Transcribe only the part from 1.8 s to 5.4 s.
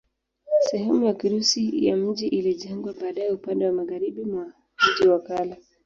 ya mji ilijengwa baadaye upande wa magharibi wa mji wa